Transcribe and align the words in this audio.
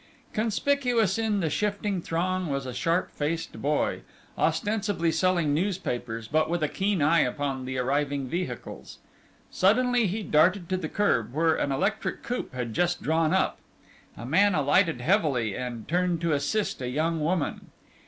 Conspicuous 0.33 1.19
in 1.19 1.41
the 1.41 1.49
shifting 1.51 2.01
throng 2.01 2.47
was 2.47 2.65
a 2.65 2.73
sharp 2.73 3.11
faced 3.11 3.61
boy, 3.61 4.01
ostensibly 4.35 5.11
selling 5.11 5.53
newspapers, 5.53 6.27
but 6.27 6.49
with 6.49 6.63
a 6.63 6.67
keen 6.67 7.03
eye 7.03 7.19
upon 7.19 7.65
the 7.65 7.77
arriving 7.77 8.27
vehicles. 8.27 8.97
Suddenly 9.51 10.07
he 10.07 10.23
darted 10.23 10.67
to 10.69 10.77
the 10.77 10.89
curb, 10.89 11.35
where 11.35 11.53
an 11.53 11.71
electric 11.71 12.23
coupe 12.23 12.51
had 12.55 12.73
just 12.73 13.03
drawn 13.03 13.31
up. 13.31 13.59
A 14.17 14.25
man 14.25 14.55
alighted 14.55 15.01
heavily, 15.01 15.55
and 15.55 15.87
turned 15.87 16.19
to 16.21 16.31
assist 16.33 16.81
a 16.81 16.89
young 16.89 17.19
woman. 17.19 17.67